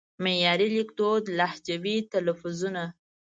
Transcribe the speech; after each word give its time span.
معیاري 0.23 0.67
لیکدود 0.75 1.23
لهجوي 1.39 1.97
تلفظونه 2.13 2.83